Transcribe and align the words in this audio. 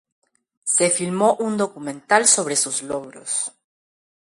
Se 0.75 0.89
filmó 0.89 1.35
un 1.35 1.57
documental 1.57 2.25
sobre 2.25 2.55
sus 2.55 2.81
logros. 2.81 3.53